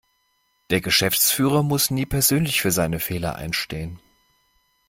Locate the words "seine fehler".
2.71-3.35